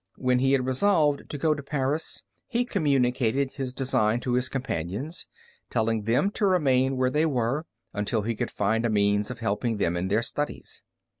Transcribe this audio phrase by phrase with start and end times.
[0.17, 5.27] When he had resolved to go to Paris, he communicated his design to his companions,
[5.69, 9.77] telling them to remain where they were, until he could find a means of helping
[9.77, 10.81] them in their studies.